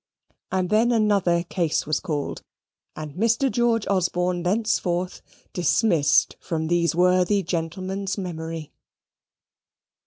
[0.51, 2.41] And then another case was called,
[2.95, 3.51] and Mr.
[3.51, 5.21] George Osborne thenceforth
[5.53, 8.71] dismissed from these worthy gentlemen's memory.